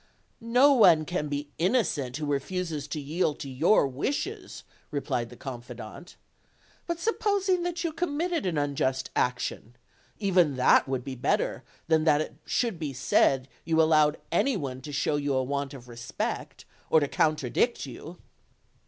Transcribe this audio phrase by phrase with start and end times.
[0.39, 6.15] "No one can be innocent who refuses to yield to your \rishes," replied the confidant:
[6.87, 9.75] "but supposing that you committed an unjust action,
[10.17, 14.81] even that would be better than that it should be said you allowed any one
[14.81, 18.17] to show you a want of respect, or to contradict you."